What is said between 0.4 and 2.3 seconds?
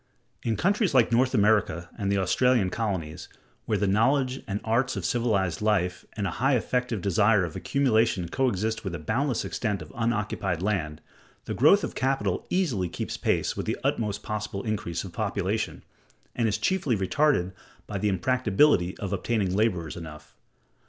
In countries like North America and the